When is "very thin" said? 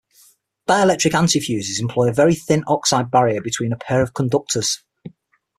2.11-2.63